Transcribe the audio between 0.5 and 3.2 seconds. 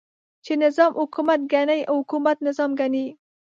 نظام حکومت ګڼي او حکومت نظام ګڼي.